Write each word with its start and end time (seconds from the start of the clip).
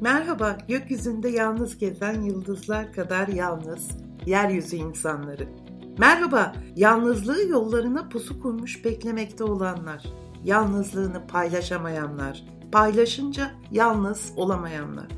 Merhaba, 0.00 0.58
gökyüzünde 0.68 1.28
yalnız 1.28 1.78
gezen 1.78 2.22
yıldızlar 2.22 2.92
kadar 2.92 3.28
yalnız, 3.28 3.88
yeryüzü 4.26 4.76
insanları. 4.76 5.48
Merhaba, 5.98 6.52
yalnızlığı 6.76 7.48
yollarına 7.48 8.08
pusu 8.08 8.42
kurmuş 8.42 8.84
beklemekte 8.84 9.44
olanlar. 9.44 10.04
Yalnızlığını 10.44 11.26
paylaşamayanlar, 11.26 12.44
paylaşınca 12.72 13.50
yalnız 13.70 14.32
olamayanlar. 14.36 15.08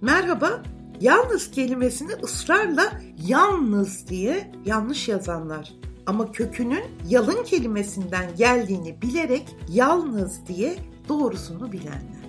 Merhaba, 0.00 0.62
yalnız 1.00 1.50
kelimesini 1.50 2.12
ısrarla 2.24 2.92
yalnız 3.26 4.08
diye 4.08 4.52
yanlış 4.66 5.08
yazanlar. 5.08 5.72
Ama 6.06 6.32
kökünün 6.32 6.84
yalın 7.08 7.44
kelimesinden 7.44 8.36
geldiğini 8.36 9.02
bilerek 9.02 9.56
yalnız 9.68 10.46
diye 10.46 10.76
doğrusunu 11.08 11.72
bilenler. 11.72 12.27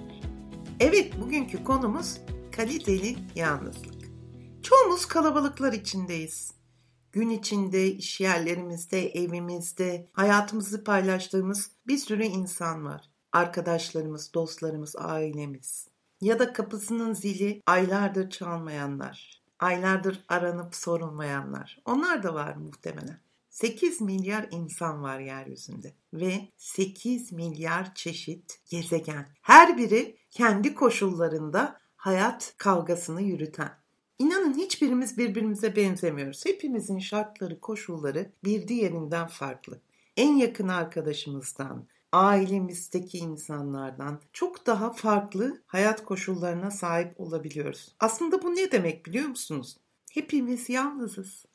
Evet, 0.82 1.20
bugünkü 1.22 1.64
konumuz 1.64 2.18
kaliteli 2.52 3.16
yalnızlık. 3.36 4.10
Çoğumuz 4.64 5.06
kalabalıklar 5.06 5.74
içindeyiz. 5.74 6.54
Gün 7.12 7.30
içinde, 7.30 7.92
iş 7.92 8.20
yerlerimizde, 8.22 9.10
evimizde, 9.10 10.10
hayatımızı 10.14 10.84
paylaştığımız 10.84 11.72
bir 11.88 11.98
sürü 11.98 12.24
insan 12.24 12.86
var. 12.86 13.10
Arkadaşlarımız, 13.32 14.34
dostlarımız, 14.34 14.96
ailemiz. 14.96 15.88
Ya 16.22 16.40
da 16.40 16.54
kapısının 16.54 17.14
zili 17.14 17.62
aylardır 17.66 18.30
çalmayanlar, 18.30 19.44
aylardır 19.60 20.26
aranıp 20.30 20.76
sorulmayanlar. 20.76 21.82
Onlar 21.86 22.24
da 22.24 22.34
var 22.34 22.56
muhtemelen. 22.56 23.20
8 23.50 24.02
milyar 24.02 24.48
insan 24.52 25.04
var 25.04 25.20
yeryüzünde 25.20 25.94
ve 26.14 26.50
8 26.58 27.32
milyar 27.32 27.96
çeşit 27.96 28.60
gezegen. 28.70 29.28
Her 29.42 29.78
biri 29.78 30.19
kendi 30.32 30.76
koşullarında 30.76 31.80
hayat 31.96 32.54
kavgasını 32.58 33.22
yürüten. 33.22 33.72
İnanın 34.20 34.54
hiçbirimiz 34.54 35.18
birbirimize 35.18 35.76
benzemiyoruz. 35.76 36.46
Hepimizin 36.46 37.00
şartları, 37.00 37.60
koşulları 37.60 38.32
bir 38.44 38.68
diğerinden 38.68 39.28
farklı. 39.28 39.80
En 40.18 40.36
yakın 40.36 40.68
arkadaşımızdan, 40.68 41.88
ailemizdeki 42.12 43.18
insanlardan 43.18 44.22
çok 44.34 44.66
daha 44.66 44.94
farklı 44.94 45.62
hayat 45.68 46.06
koşullarına 46.06 46.72
sahip 46.72 47.20
olabiliyoruz. 47.20 47.96
Aslında 48.00 48.44
bu 48.44 48.56
ne 48.56 48.72
demek 48.72 49.06
biliyor 49.06 49.28
musunuz? 49.28 49.78
Hepimiz 50.12 50.70
yalnızız. 50.70 51.46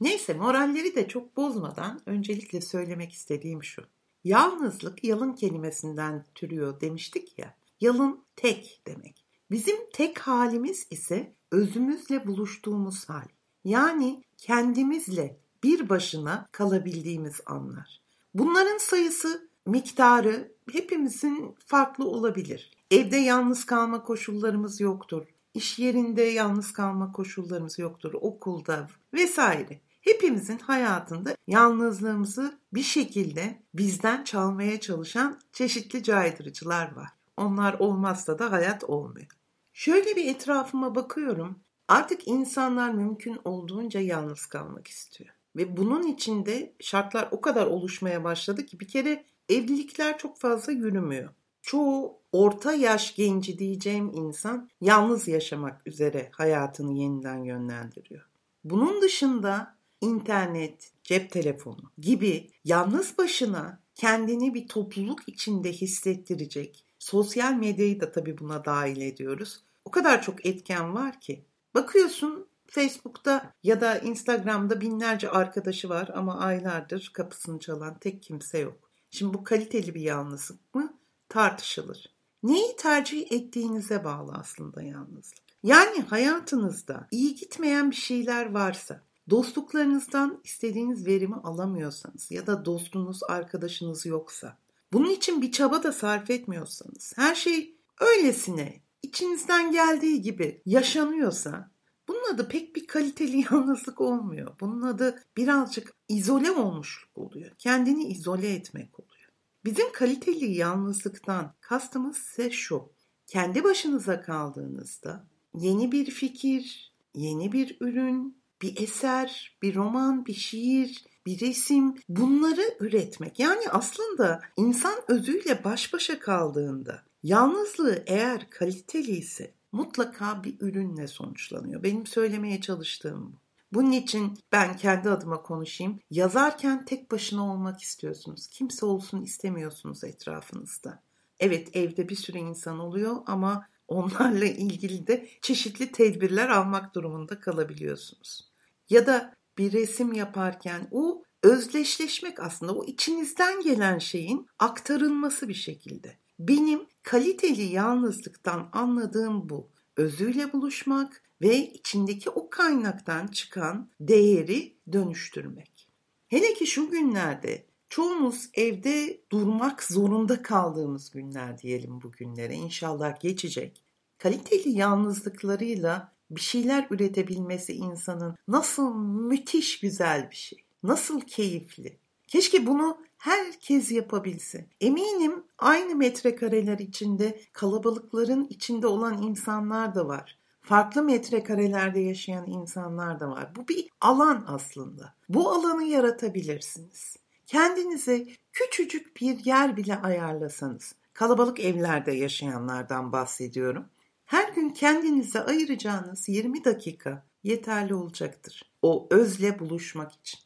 Neyse 0.00 0.34
moralleri 0.34 0.94
de 0.94 1.08
çok 1.08 1.36
bozmadan 1.36 2.00
öncelikle 2.06 2.60
söylemek 2.60 3.12
istediğim 3.12 3.62
şu. 3.62 3.82
Yalnızlık 4.24 5.04
yalın 5.04 5.32
kelimesinden 5.32 6.24
türüyor 6.34 6.80
demiştik 6.80 7.38
ya. 7.38 7.54
Yalın 7.80 8.24
tek 8.36 8.82
demek. 8.86 9.24
Bizim 9.50 9.76
tek 9.92 10.18
halimiz 10.18 10.86
ise 10.90 11.34
özümüzle 11.50 12.26
buluştuğumuz 12.26 13.08
hal. 13.08 13.26
Yani 13.64 14.24
kendimizle 14.36 15.40
bir 15.62 15.88
başına 15.88 16.48
kalabildiğimiz 16.52 17.40
anlar. 17.46 18.02
Bunların 18.34 18.78
sayısı, 18.78 19.50
miktarı 19.66 20.52
hepimizin 20.72 21.54
farklı 21.66 22.04
olabilir. 22.04 22.70
Evde 22.90 23.16
yalnız 23.16 23.64
kalma 23.66 24.02
koşullarımız 24.02 24.80
yoktur. 24.80 25.26
İş 25.54 25.78
yerinde 25.78 26.22
yalnız 26.22 26.72
kalma 26.72 27.12
koşullarımız 27.12 27.78
yoktur. 27.78 28.12
Okulda 28.14 28.88
vesaire. 29.14 29.80
Hepimizin 30.00 30.58
hayatında 30.58 31.36
yalnızlığımızı 31.46 32.58
bir 32.74 32.82
şekilde 32.82 33.62
bizden 33.74 34.24
çalmaya 34.24 34.80
çalışan 34.80 35.40
çeşitli 35.52 36.02
caydırıcılar 36.02 36.96
var. 36.96 37.08
Onlar 37.40 37.74
olmazsa 37.78 38.38
da 38.38 38.52
hayat 38.52 38.84
olmuyor. 38.84 39.26
Şöyle 39.72 40.16
bir 40.16 40.34
etrafıma 40.34 40.94
bakıyorum. 40.94 41.60
Artık 41.88 42.28
insanlar 42.28 42.90
mümkün 42.90 43.38
olduğunca 43.44 44.00
yalnız 44.00 44.46
kalmak 44.46 44.88
istiyor. 44.88 45.30
Ve 45.56 45.76
bunun 45.76 46.02
içinde 46.02 46.74
şartlar 46.80 47.28
o 47.30 47.40
kadar 47.40 47.66
oluşmaya 47.66 48.24
başladı 48.24 48.66
ki 48.66 48.80
bir 48.80 48.88
kere 48.88 49.24
evlilikler 49.48 50.18
çok 50.18 50.38
fazla 50.38 50.72
yürümüyor. 50.72 51.30
Çoğu 51.62 52.18
orta 52.32 52.72
yaş 52.72 53.16
genci 53.16 53.58
diyeceğim 53.58 54.10
insan 54.14 54.70
yalnız 54.80 55.28
yaşamak 55.28 55.86
üzere 55.86 56.28
hayatını 56.32 56.92
yeniden 56.92 57.44
yönlendiriyor. 57.44 58.26
Bunun 58.64 59.02
dışında 59.02 59.76
internet, 60.00 60.92
cep 61.04 61.30
telefonu 61.30 61.90
gibi 61.98 62.50
yalnız 62.64 63.18
başına 63.18 63.80
kendini 63.94 64.54
bir 64.54 64.68
topluluk 64.68 65.20
içinde 65.26 65.72
hissettirecek. 65.72 66.89
Sosyal 67.00 67.54
medyayı 67.54 68.00
da 68.00 68.12
tabii 68.12 68.38
buna 68.38 68.64
dahil 68.64 69.00
ediyoruz. 69.00 69.60
O 69.84 69.90
kadar 69.90 70.22
çok 70.22 70.46
etken 70.46 70.94
var 70.94 71.20
ki. 71.20 71.44
Bakıyorsun 71.74 72.46
Facebook'ta 72.66 73.52
ya 73.62 73.80
da 73.80 73.98
Instagram'da 73.98 74.80
binlerce 74.80 75.30
arkadaşı 75.30 75.88
var 75.88 76.10
ama 76.14 76.38
aylardır 76.38 77.10
kapısını 77.14 77.58
çalan 77.58 77.98
tek 77.98 78.22
kimse 78.22 78.58
yok. 78.58 78.90
Şimdi 79.10 79.34
bu 79.34 79.44
kaliteli 79.44 79.94
bir 79.94 80.00
yalnızlık 80.00 80.74
mı? 80.74 80.94
Tartışılır. 81.28 82.14
Neyi 82.42 82.76
tercih 82.76 83.32
ettiğinize 83.32 84.04
bağlı 84.04 84.32
aslında 84.32 84.82
yalnızlık. 84.82 85.38
Yani 85.62 86.00
hayatınızda 86.00 87.06
iyi 87.10 87.34
gitmeyen 87.34 87.90
bir 87.90 87.96
şeyler 87.96 88.50
varsa, 88.50 89.00
dostluklarınızdan 89.30 90.40
istediğiniz 90.44 91.06
verimi 91.06 91.36
alamıyorsanız 91.36 92.30
ya 92.30 92.46
da 92.46 92.64
dostunuz, 92.64 93.20
arkadaşınız 93.28 94.06
yoksa, 94.06 94.58
bunun 94.92 95.10
için 95.10 95.42
bir 95.42 95.52
çaba 95.52 95.82
da 95.82 95.92
sarf 95.92 96.30
etmiyorsanız, 96.30 97.12
her 97.16 97.34
şey 97.34 97.76
öylesine 98.00 98.82
içinizden 99.02 99.72
geldiği 99.72 100.22
gibi 100.22 100.62
yaşanıyorsa 100.66 101.70
bunun 102.08 102.34
adı 102.34 102.48
pek 102.48 102.76
bir 102.76 102.86
kaliteli 102.86 103.44
yalnızlık 103.52 104.00
olmuyor. 104.00 104.56
Bunun 104.60 104.82
adı 104.82 105.22
birazcık 105.36 105.94
izole 106.08 106.50
olmuşluk 106.50 107.18
oluyor. 107.18 107.50
Kendini 107.58 108.04
izole 108.04 108.54
etmek 108.54 109.00
oluyor. 109.00 109.30
Bizim 109.64 109.92
kaliteli 109.92 110.52
yalnızlıktan 110.52 111.54
kastımız 111.60 112.16
ise 112.16 112.50
şu. 112.50 112.92
Kendi 113.26 113.64
başınıza 113.64 114.20
kaldığınızda 114.20 115.26
yeni 115.54 115.92
bir 115.92 116.10
fikir, 116.10 116.94
yeni 117.14 117.52
bir 117.52 117.76
ürün, 117.80 118.42
bir 118.62 118.82
eser, 118.82 119.58
bir 119.62 119.74
roman, 119.74 120.26
bir 120.26 120.34
şiir, 120.34 121.04
bir 121.26 121.40
resim 121.40 121.94
bunları 122.08 122.76
üretmek. 122.80 123.38
Yani 123.38 123.70
aslında 123.70 124.40
insan 124.56 124.94
özüyle 125.08 125.64
baş 125.64 125.92
başa 125.92 126.18
kaldığında 126.18 127.02
yalnızlığı 127.22 128.02
eğer 128.06 128.50
kaliteli 128.50 129.10
ise 129.10 129.54
mutlaka 129.72 130.44
bir 130.44 130.56
ürünle 130.60 131.06
sonuçlanıyor. 131.06 131.82
Benim 131.82 132.06
söylemeye 132.06 132.60
çalıştığım 132.60 133.32
bu. 133.32 133.36
Bunun 133.72 133.92
için 133.92 134.38
ben 134.52 134.76
kendi 134.76 135.10
adıma 135.10 135.42
konuşayım. 135.42 135.98
Yazarken 136.10 136.84
tek 136.84 137.10
başına 137.10 137.52
olmak 137.52 137.80
istiyorsunuz. 137.80 138.46
Kimse 138.46 138.86
olsun 138.86 139.22
istemiyorsunuz 139.22 140.04
etrafınızda. 140.04 141.02
Evet 141.40 141.76
evde 141.76 142.08
bir 142.08 142.16
sürü 142.16 142.38
insan 142.38 142.78
oluyor 142.78 143.16
ama 143.26 143.68
onlarla 143.88 144.44
ilgili 144.44 145.06
de 145.06 145.28
çeşitli 145.42 145.92
tedbirler 145.92 146.48
almak 146.48 146.94
durumunda 146.94 147.40
kalabiliyorsunuz. 147.40 148.50
Ya 148.90 149.06
da 149.06 149.34
bir 149.60 149.72
resim 149.72 150.12
yaparken 150.12 150.88
o 150.90 151.22
özdeşleşmek 151.42 152.40
aslında 152.40 152.74
o 152.74 152.84
içinizden 152.84 153.62
gelen 153.62 153.98
şeyin 153.98 154.46
aktarılması 154.58 155.48
bir 155.48 155.54
şekilde. 155.54 156.18
Benim 156.38 156.86
kaliteli 157.02 157.62
yalnızlıktan 157.62 158.68
anladığım 158.72 159.48
bu. 159.48 159.70
Özüyle 159.96 160.52
buluşmak 160.52 161.22
ve 161.42 161.72
içindeki 161.72 162.30
o 162.30 162.50
kaynaktan 162.50 163.26
çıkan 163.26 163.90
değeri 164.00 164.76
dönüştürmek. 164.92 165.88
Hele 166.28 166.54
ki 166.54 166.66
şu 166.66 166.90
günlerde 166.90 167.66
çoğumuz 167.88 168.48
evde 168.54 169.20
durmak 169.32 169.82
zorunda 169.82 170.42
kaldığımız 170.42 171.10
günler 171.10 171.58
diyelim 171.58 172.02
bu 172.02 172.12
günlere. 172.12 172.54
İnşallah 172.54 173.20
geçecek. 173.20 173.82
Kaliteli 174.18 174.70
yalnızlıklarıyla 174.70 176.12
bir 176.30 176.40
şeyler 176.40 176.86
üretebilmesi 176.90 177.72
insanın 177.72 178.36
nasıl 178.48 178.94
müthiş 178.94 179.80
güzel 179.80 180.30
bir 180.30 180.36
şey. 180.36 180.58
Nasıl 180.82 181.20
keyifli. 181.20 181.98
Keşke 182.26 182.66
bunu 182.66 182.98
herkes 183.18 183.92
yapabilse. 183.92 184.66
Eminim 184.80 185.44
aynı 185.58 185.94
metrekareler 185.94 186.78
içinde 186.78 187.40
kalabalıkların 187.52 188.46
içinde 188.50 188.86
olan 188.86 189.22
insanlar 189.22 189.94
da 189.94 190.08
var. 190.08 190.38
Farklı 190.62 191.02
metrekarelerde 191.02 192.00
yaşayan 192.00 192.46
insanlar 192.46 193.20
da 193.20 193.30
var. 193.30 193.56
Bu 193.56 193.68
bir 193.68 193.88
alan 194.00 194.44
aslında. 194.48 195.14
Bu 195.28 195.50
alanı 195.50 195.84
yaratabilirsiniz. 195.84 197.16
Kendinize 197.46 198.26
küçücük 198.52 199.16
bir 199.16 199.44
yer 199.44 199.76
bile 199.76 199.96
ayarlasanız. 199.96 200.94
Kalabalık 201.12 201.60
evlerde 201.60 202.12
yaşayanlardan 202.12 203.12
bahsediyorum. 203.12 203.84
Her 204.30 204.52
gün 204.52 204.70
kendinize 204.70 205.44
ayıracağınız 205.44 206.28
20 206.28 206.64
dakika 206.64 207.26
yeterli 207.42 207.94
olacaktır. 207.94 208.72
O 208.82 209.08
özle 209.10 209.58
buluşmak 209.58 210.12
için. 210.12 210.40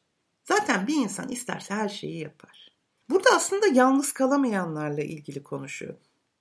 Zaten 0.44 0.86
bir 0.86 0.94
insan 0.94 1.28
isterse 1.28 1.74
her 1.74 1.88
şeyi 1.88 2.20
yapar. 2.20 2.76
Burada 3.10 3.30
aslında 3.30 3.66
yalnız 3.66 4.12
kalamayanlarla 4.12 5.02
ilgili 5.02 5.42
konuşuyor. 5.42 5.94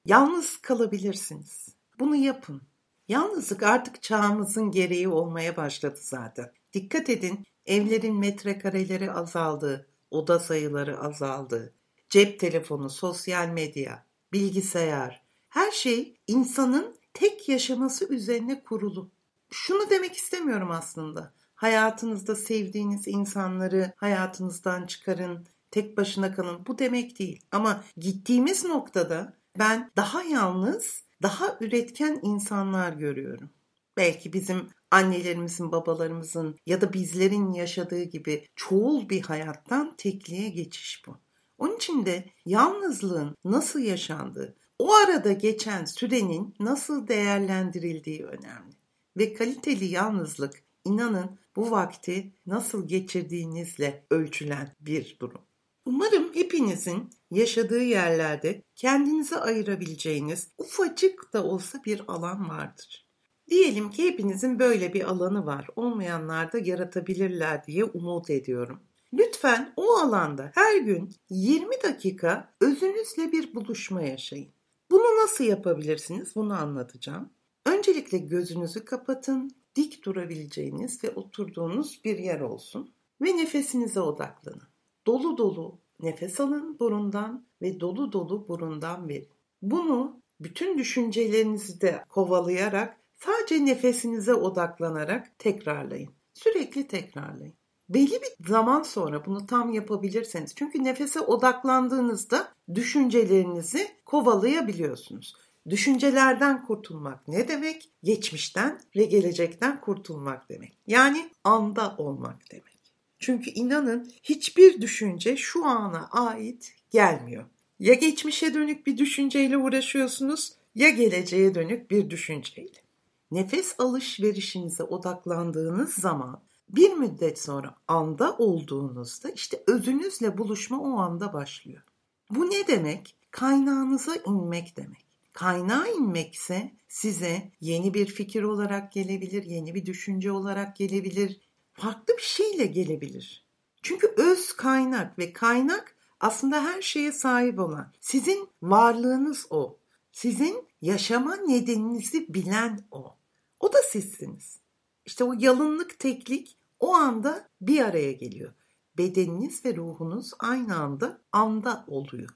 Yalnız 0.06 0.58
kalabilirsiniz. 0.58 1.76
Bunu 2.00 2.16
yapın. 2.16 2.62
Yalnızlık 3.08 3.64
artık 3.64 4.02
çağımızın 4.04 4.72
gereği 4.72 5.08
olmaya 5.08 5.58
başladı 5.58 6.00
zaten. 6.02 6.52
Dikkat 6.74 7.10
edin, 7.10 7.46
evlerin 7.66 8.16
metrekareleri 8.16 9.12
azaldı, 9.12 9.88
oda 10.12 10.40
sayıları 10.40 11.00
azaldı. 11.00 11.74
Cep 12.10 12.40
telefonu, 12.40 12.90
sosyal 12.90 13.48
medya, 13.48 14.06
bilgisayar, 14.34 15.24
her 15.50 15.72
şey 15.72 16.18
insanın 16.28 17.03
tek 17.14 17.50
yaşaması 17.50 18.14
üzerine 18.14 18.64
kurulu. 18.64 19.12
Şunu 19.52 19.90
demek 19.90 20.16
istemiyorum 20.16 20.72
aslında. 20.72 21.34
Hayatınızda 21.56 22.36
sevdiğiniz 22.36 23.08
insanları 23.08 23.94
hayatınızdan 23.96 24.86
çıkarın, 24.86 25.48
tek 25.72 25.98
başına 25.98 26.36
kalın. 26.36 26.66
Bu 26.66 26.80
demek 26.80 27.20
değil. 27.20 27.46
Ama 27.52 27.84
gittiğimiz 27.98 28.66
noktada 28.66 29.34
ben 29.60 29.92
daha 29.96 30.24
yalnız, 30.24 31.04
daha 31.22 31.58
üretken 31.62 32.20
insanlar 32.24 32.94
görüyorum. 32.94 33.50
Belki 33.98 34.34
bizim 34.34 34.68
annelerimizin, 34.92 35.72
babalarımızın 35.72 36.56
ya 36.66 36.82
da 36.82 36.94
bizlerin 36.94 37.52
yaşadığı 37.52 38.04
gibi 38.04 38.48
çoğul 38.56 39.10
bir 39.10 39.22
hayattan 39.22 39.96
tekliğe 39.98 40.50
geçiş 40.50 41.04
bu. 41.08 41.18
Onun 41.58 41.76
için 41.76 42.06
de 42.06 42.26
yalnızlığın 42.46 43.36
nasıl 43.46 43.80
yaşandığı, 43.80 44.56
o 44.84 44.94
arada 44.94 45.32
geçen 45.32 45.86
sürenin 45.86 46.56
nasıl 46.60 47.08
değerlendirildiği 47.08 48.26
önemli. 48.26 48.76
Ve 49.18 49.34
kaliteli 49.34 49.86
yalnızlık 49.86 50.64
inanın 50.86 51.40
bu 51.56 51.72
vakti 51.72 52.34
nasıl 52.46 52.88
geçirdiğinizle 52.88 54.06
ölçülen 54.10 54.72
bir 54.82 55.18
durum. 55.20 55.42
Umarım 55.86 56.34
hepinizin 56.34 57.10
yaşadığı 57.32 57.84
yerlerde 57.84 58.64
kendinize 58.76 59.38
ayırabileceğiniz 59.38 60.48
ufacık 60.58 61.34
da 61.34 61.44
olsa 61.44 61.84
bir 61.86 62.02
alan 62.08 62.50
vardır. 62.50 63.08
Diyelim 63.50 63.90
ki 63.90 64.04
hepinizin 64.04 64.60
böyle 64.60 64.94
bir 64.94 65.04
alanı 65.04 65.46
var. 65.46 65.68
Olmayanlar 65.76 66.54
da 66.54 66.58
yaratabilirler 66.58 67.66
diye 67.66 67.84
umut 67.84 68.30
ediyorum. 68.30 68.84
Lütfen 69.14 69.74
o 69.76 69.98
alanda 69.98 70.52
her 70.56 70.78
gün 70.78 71.16
20 71.30 71.84
dakika 71.84 72.54
özünüzle 72.62 73.32
bir 73.32 73.56
buluşma 73.56 74.02
yaşayın. 74.02 74.54
Bunu 74.94 75.24
nasıl 75.24 75.44
yapabilirsiniz? 75.44 76.36
Bunu 76.36 76.54
anlatacağım. 76.54 77.30
Öncelikle 77.66 78.18
gözünüzü 78.18 78.86
kapatın, 78.86 79.52
dik 79.76 80.06
durabileceğiniz 80.06 81.04
ve 81.04 81.10
oturduğunuz 81.10 82.02
bir 82.06 82.18
yer 82.18 82.40
olsun 82.40 82.94
ve 83.22 83.38
nefesinize 83.38 84.00
odaklanın. 84.00 84.68
Dolu 85.08 85.38
dolu 85.38 85.80
nefes 86.00 86.40
alın 86.40 86.80
burundan 86.80 87.48
ve 87.62 87.80
dolu 87.80 88.12
dolu 88.12 88.48
burundan 88.48 89.10
verin. 89.10 89.30
Bunu 89.62 90.22
bütün 90.40 90.78
düşüncelerinizi 90.78 91.82
de 91.82 92.04
kovalayarak 92.10 92.98
sadece 93.16 93.66
nefesinize 93.66 94.34
odaklanarak 94.34 95.40
tekrarlayın. 95.40 96.10
Sürekli 96.34 96.88
tekrarlayın. 96.88 97.54
Belli 97.90 98.22
bir 98.22 98.48
zaman 98.48 98.84
sonra 98.84 99.26
bunu 99.26 99.46
tam 99.46 99.72
yapabilirseniz 99.72 100.56
çünkü 100.56 100.84
nefese 100.84 101.20
odaklandığınızda 101.20 102.53
düşüncelerinizi 102.76 103.88
kovalayabiliyorsunuz. 104.06 105.36
Düşüncelerden 105.70 106.66
kurtulmak 106.66 107.28
ne 107.28 107.48
demek? 107.48 107.90
Geçmişten 108.04 108.82
ve 108.96 109.06
gelecekten 109.06 109.82
kurtulmak 109.82 110.50
demek. 110.50 110.78
Yani 110.88 111.30
anda 111.44 111.96
olmak 111.98 112.52
demek. 112.52 112.74
Çünkü 113.20 113.50
inanın 113.50 114.12
hiçbir 114.24 114.82
düşünce 114.82 115.38
şu 115.38 115.66
ana 115.66 116.08
ait 116.12 116.74
gelmiyor. 116.92 117.46
Ya 117.80 117.94
geçmişe 117.94 118.54
dönük 118.54 118.88
bir 118.88 118.98
düşünceyle 118.98 119.58
uğraşıyorsunuz 119.58 120.54
ya 120.76 120.90
geleceğe 120.90 121.56
dönük 121.56 121.92
bir 121.92 122.10
düşünceyle. 122.10 122.84
Nefes 123.32 123.76
alışverişinize 123.80 124.84
odaklandığınız 124.84 125.94
zaman 125.94 126.42
bir 126.70 126.94
müddet 126.94 127.40
sonra 127.40 127.76
anda 127.88 128.38
olduğunuzda 128.38 129.30
işte 129.30 129.64
özünüzle 129.68 130.38
buluşma 130.38 130.80
o 130.80 130.98
anda 130.98 131.34
başlıyor. 131.34 131.84
Bu 132.30 132.50
ne 132.50 132.68
demek? 132.68 133.16
Kaynağınıza 133.32 134.16
inmek 134.16 134.78
demek. 134.78 135.06
Kaynağa 135.34 135.88
inmekse 135.88 136.72
size 136.88 137.52
yeni 137.62 137.94
bir 137.94 138.06
fikir 138.06 138.44
olarak 138.44 138.92
gelebilir, 138.92 139.44
yeni 139.44 139.76
bir 139.76 139.86
düşünce 139.86 140.32
olarak 140.32 140.76
gelebilir, 140.76 141.42
farklı 141.74 142.18
bir 142.18 142.22
şeyle 142.22 142.66
gelebilir. 142.66 143.46
Çünkü 143.82 144.14
öz 144.18 144.54
kaynak 144.54 145.20
ve 145.20 145.34
kaynak 145.34 145.96
aslında 146.20 146.64
her 146.64 146.82
şeye 146.82 147.12
sahip 147.12 147.60
olan. 147.60 147.94
Sizin 148.00 148.50
varlığınız 148.62 149.48
o. 149.50 149.78
Sizin 150.12 150.68
yaşama 150.82 151.36
nedeninizi 151.36 152.34
bilen 152.34 152.80
o. 152.92 153.16
O 153.60 153.74
da 153.74 153.78
sizsiniz. 153.92 154.60
İşte 155.06 155.24
o 155.24 155.34
yalınlık 155.40 156.00
teklik 156.00 156.58
o 156.80 156.94
anda 156.94 157.50
bir 157.62 157.82
araya 157.82 158.12
geliyor. 158.12 158.54
Bedeniniz 158.98 159.66
ve 159.66 159.76
ruhunuz 159.76 160.32
aynı 160.40 160.76
anda 160.76 161.22
anda 161.32 161.86
oluyor. 161.88 162.30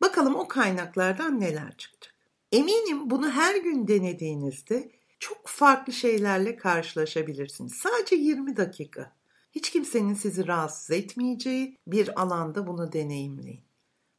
Bakalım 0.00 0.34
o 0.34 0.48
kaynaklardan 0.48 1.40
neler 1.40 1.76
çıkacak. 1.76 2.14
Eminim 2.52 3.10
bunu 3.10 3.30
her 3.30 3.56
gün 3.56 3.88
denediğinizde 3.88 4.92
çok 5.18 5.46
farklı 5.46 5.92
şeylerle 5.92 6.56
karşılaşabilirsiniz. 6.56 7.72
Sadece 7.72 8.16
20 8.16 8.56
dakika. 8.56 9.12
Hiç 9.52 9.70
kimsenin 9.70 10.14
sizi 10.14 10.46
rahatsız 10.46 10.90
etmeyeceği 10.90 11.78
bir 11.86 12.20
alanda 12.22 12.66
bunu 12.66 12.92
deneyimleyin. 12.92 13.64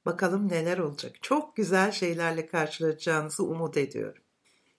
Bakalım 0.06 0.50
neler 0.50 0.78
olacak. 0.78 1.16
Çok 1.22 1.56
güzel 1.56 1.92
şeylerle 1.92 2.46
karşılaşacağınızı 2.46 3.44
umut 3.44 3.78
ediyorum. 3.78 4.24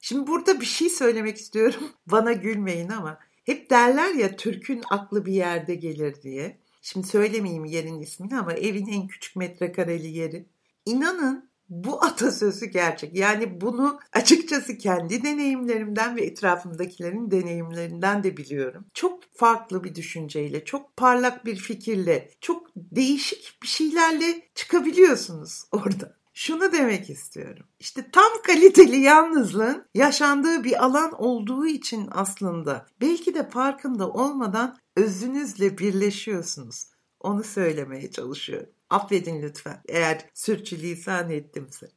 Şimdi 0.01 0.27
burada 0.27 0.61
bir 0.61 0.67
şey 0.67 0.89
söylemek 0.89 1.37
istiyorum. 1.37 1.83
Bana 2.07 2.33
gülmeyin 2.33 2.89
ama 2.89 3.19
hep 3.45 3.71
derler 3.71 4.15
ya 4.15 4.37
Türk'ün 4.37 4.83
aklı 4.91 5.27
bir 5.27 5.33
yerde 5.33 5.75
gelir 5.75 6.23
diye. 6.23 6.62
Şimdi 6.83 7.07
söylemeyeyim 7.07 7.65
yerin 7.65 8.01
ismini 8.01 8.39
ama 8.39 8.53
evin 8.53 8.87
en 8.87 9.07
küçük 9.07 9.37
metrekareli 9.37 10.09
yeri. 10.09 10.47
İnanın 10.87 11.53
bu 11.69 12.05
atasözü 12.05 12.67
gerçek. 12.67 13.17
Yani 13.17 13.61
bunu 13.61 14.01
açıkçası 14.13 14.79
kendi 14.79 15.25
deneyimlerimden 15.25 16.17
ve 16.17 16.23
etrafımdakilerin 16.23 17.31
deneyimlerinden 17.31 18.25
de 18.25 18.37
biliyorum. 18.37 18.85
Çok 18.95 19.23
farklı 19.35 19.85
bir 19.85 19.95
düşünceyle, 19.95 20.65
çok 20.65 20.97
parlak 20.97 21.47
bir 21.47 21.57
fikirle, 21.57 22.31
çok 22.41 22.67
değişik 22.77 23.59
bir 23.63 23.69
şeylerle 23.69 24.43
çıkabiliyorsunuz 24.55 25.65
orada. 25.73 26.22
Şunu 26.35 26.73
demek 26.73 27.11
istiyorum. 27.11 27.67
İşte 27.79 28.11
tam 28.11 28.33
kaliteli 28.47 29.01
yalnızlığın 29.01 29.87
yaşandığı 29.95 30.65
bir 30.65 30.85
alan 30.85 31.13
olduğu 31.13 31.67
için 31.67 32.09
aslında 32.11 32.87
belki 33.01 33.35
de 33.35 33.51
farkında 33.51 34.11
olmadan 34.11 34.79
özünüzle 34.97 35.79
birleşiyorsunuz. 35.79 36.87
Onu 37.21 37.45
söylemeye 37.45 38.11
çalışıyorum. 38.11 38.69
Affedin 38.91 39.43
lütfen 39.43 39.83
eğer 39.89 40.31
sürçülisan 40.35 41.31
ettimse. 41.31 41.89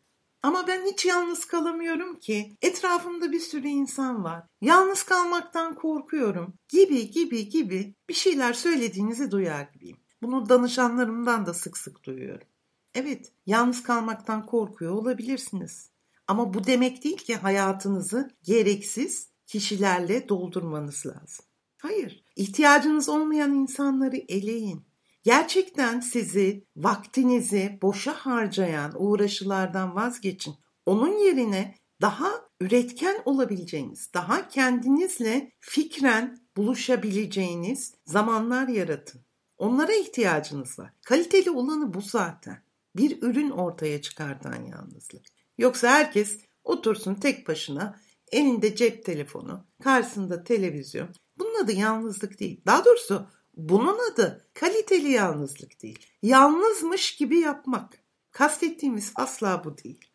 Ama 0.44 0.68
ben 0.68 0.86
hiç 0.86 1.06
yalnız 1.06 1.46
kalamıyorum 1.46 2.15
ki. 2.15 2.58
Etrafımda 2.62 3.32
bir 3.32 3.39
sürü 3.39 3.68
insan 3.68 4.24
var. 4.24 4.44
Yalnız 4.62 5.04
kalmaktan 5.04 5.75
korkuyorum. 5.75 6.54
Gibi 6.70 7.12
gibi 7.12 7.50
gibi 7.50 7.96
bir 8.10 8.13
şeyler 8.13 8.54
söylediğinizi 8.54 9.32
duyar 9.32 9.70
gibiyim. 9.74 9.98
Bunu 10.22 10.50
danışanlarımdan 10.50 11.46
da 11.46 11.54
sık 11.54 11.77
sık 11.77 12.04
duyuyorum. 12.04 12.48
Evet, 12.96 13.32
yalnız 13.46 13.84
kalmaktan 13.84 14.46
korkuyor 14.46 14.94
olabilirsiniz. 14.94 15.90
Ama 16.28 16.54
bu 16.54 16.64
demek 16.64 17.04
değil 17.04 17.18
ki 17.18 17.36
hayatınızı 17.36 18.30
gereksiz 18.44 19.30
kişilerle 19.48 20.30
doldurmanız 20.30 21.06
lazım. 21.06 21.46
Hayır, 21.78 22.24
ihtiyacınız 22.36 23.10
olmayan 23.10 23.54
insanları 23.54 24.18
eleyin. 24.18 24.86
Gerçekten 25.24 26.00
sizi, 26.00 26.66
vaktinizi 26.75 27.80
boşa 27.82 28.14
harcayan 28.14 28.94
uğraşılardan 28.96 29.96
vazgeçin. 29.96 30.56
Onun 30.86 31.18
yerine 31.18 31.75
daha 32.02 32.32
üretken 32.62 33.22
olabileceğiniz, 33.25 34.14
daha 34.14 34.48
kendinizle 34.48 35.52
fikren 35.60 36.40
buluşabileceğiniz 36.58 37.94
zamanlar 38.06 38.68
yaratın. 38.68 39.22
Onlara 39.58 39.94
ihtiyacınız 39.94 40.80
var. 40.80 40.94
Kaliteli 41.06 41.52
olanı 41.52 41.94
bu 41.94 42.02
zaten. 42.02 42.66
Bir 42.96 43.22
ürün 43.22 43.50
ortaya 43.50 44.02
çıkartan 44.02 44.66
yalnızlık. 44.66 45.25
Yoksa 45.58 45.90
herkes 45.90 46.40
otursun 46.64 47.16
tek 47.16 47.48
başına, 47.48 48.00
elinde 48.32 48.75
cep 48.75 49.06
telefonu, 49.06 49.66
karşısında 49.84 50.44
televizyon. 50.44 51.10
Bunun 51.38 51.64
adı 51.64 51.72
yalnızlık 51.72 52.40
değil. 52.40 52.62
Daha 52.66 52.86
doğrusu 52.86 53.28
bunun 53.58 53.98
adı 54.12 54.48
kaliteli 54.54 55.12
yalnızlık 55.12 55.84
değil. 55.84 56.00
Yalnızmış 56.22 57.16
gibi 57.16 57.40
yapmak. 57.40 58.00
Kastettiğimiz 58.32 59.14
asla 59.16 59.64
bu 59.64 59.78
değil. 59.78 60.06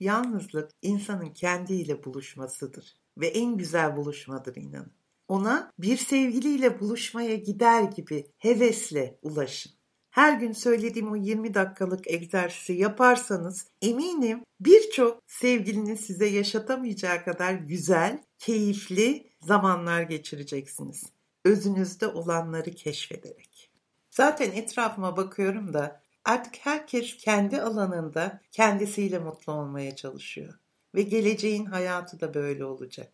Yalnızlık 0.00 0.70
insanın 0.82 1.30
kendiyle 1.30 2.04
buluşmasıdır 2.04 2.96
ve 3.18 3.26
en 3.26 3.56
güzel 3.56 3.96
buluşmadır 3.96 4.56
inanın. 4.56 4.92
Ona 5.28 5.72
bir 5.78 5.96
sevgiliyle 5.96 6.80
buluşmaya 6.80 7.36
gider 7.36 7.82
gibi 7.82 8.26
hevesle 8.38 9.18
ulaşın. 9.22 9.72
Her 10.10 10.32
gün 10.32 10.52
söylediğim 10.52 11.12
o 11.12 11.16
20 11.16 11.54
dakikalık 11.54 12.10
egzersizi 12.10 12.72
yaparsanız 12.72 13.66
eminim 13.82 14.44
birçok 14.60 15.22
sevgilinin 15.26 15.94
size 15.94 16.26
yaşatamayacağı 16.26 17.24
kadar 17.24 17.52
güzel, 17.54 18.22
keyifli 18.38 19.32
zamanlar 19.40 20.02
geçireceksiniz. 20.02 21.04
Özünüzde 21.44 22.06
olanları 22.06 22.70
keşfederek. 22.70 23.70
Zaten 24.10 24.50
etrafıma 24.50 25.16
bakıyorum 25.16 25.74
da 25.74 26.02
artık 26.24 26.54
herkes 26.66 27.16
kendi 27.16 27.62
alanında 27.62 28.40
kendisiyle 28.52 29.18
mutlu 29.18 29.52
olmaya 29.52 29.96
çalışıyor. 29.96 30.54
Ve 30.94 31.02
geleceğin 31.02 31.64
hayatı 31.64 32.20
da 32.20 32.34
böyle 32.34 32.64
olacak. 32.64 33.12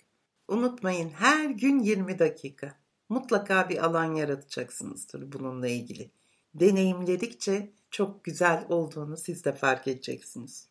Unutmayın 0.49 1.09
her 1.09 1.51
gün 1.51 1.81
20 1.81 2.19
dakika. 2.19 2.75
Mutlaka 3.09 3.69
bir 3.69 3.85
alan 3.85 4.15
yaratacaksınızdır 4.15 5.33
bununla 5.33 5.69
ilgili. 5.69 6.11
Deneyimledikçe 6.61 7.73
çok 7.91 8.25
güzel 8.25 8.67
olduğunu 8.69 9.17
siz 9.17 9.45
de 9.45 9.53
fark 9.53 9.89
edeceksiniz. 9.89 10.69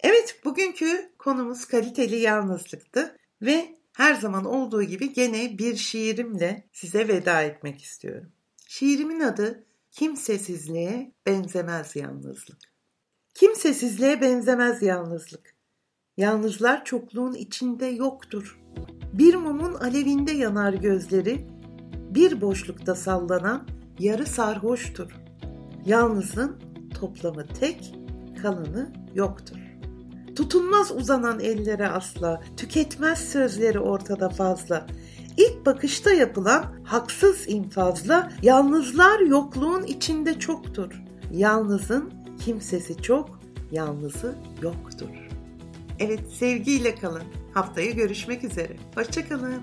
Evet, 0.00 0.40
bugünkü 0.44 1.12
konumuz 1.18 1.64
kaliteli 1.64 2.16
yalnızlıktı 2.16 3.16
ve 3.42 3.76
her 3.92 4.14
zaman 4.14 4.44
olduğu 4.44 4.82
gibi 4.82 5.12
gene 5.12 5.58
bir 5.58 5.76
şiirimle 5.76 6.68
size 6.72 7.08
veda 7.08 7.42
etmek 7.42 7.82
istiyorum. 7.82 8.32
Şiirimin 8.66 9.20
adı 9.20 9.66
Kimsesizliğe 9.96 11.12
benzemez 11.26 11.96
yalnızlık. 11.96 12.58
Kimsesizliğe 13.34 14.20
benzemez 14.20 14.82
yalnızlık. 14.82 15.54
Yalnızlar 16.16 16.84
çokluğun 16.84 17.34
içinde 17.34 17.86
yoktur. 17.86 18.60
Bir 19.12 19.34
mumun 19.34 19.74
alevinde 19.74 20.32
yanar 20.32 20.72
gözleri, 20.72 21.46
bir 22.10 22.40
boşlukta 22.40 22.94
sallanan 22.94 23.68
yarı 23.98 24.26
sarhoştur. 24.26 25.25
Yalnızın 25.86 26.56
toplamı 26.94 27.46
tek, 27.46 27.94
kalanı 28.42 28.92
yoktur. 29.14 29.56
Tutunmaz 30.36 30.92
uzanan 30.92 31.40
ellere 31.40 31.88
asla, 31.88 32.42
tüketmez 32.56 33.18
sözleri 33.18 33.78
ortada 33.78 34.28
fazla. 34.28 34.86
İlk 35.36 35.66
bakışta 35.66 36.12
yapılan 36.12 36.64
haksız 36.84 37.48
infazla 37.48 38.32
yalnızlar 38.42 39.20
yokluğun 39.20 39.82
içinde 39.82 40.38
çoktur. 40.38 41.02
Yalnızın 41.32 42.12
kimsesi 42.44 43.02
çok, 43.02 43.40
yalnızı 43.72 44.34
yoktur. 44.62 45.28
Evet 45.98 46.32
sevgiyle 46.32 46.94
kalın. 46.94 47.22
Haftaya 47.54 47.90
görüşmek 47.90 48.44
üzere. 48.44 48.76
Hoşçakalın. 48.94 49.62